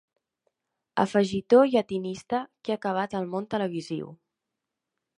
Afegitó 1.03 1.59
llatinista 1.73 2.41
que 2.65 2.75
ha 2.75 2.81
acabat 2.81 3.17
al 3.21 3.31
món 3.35 3.49
televisiu. 3.55 4.13